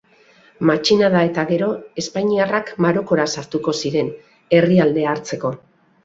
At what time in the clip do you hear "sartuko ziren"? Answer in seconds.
3.41-4.09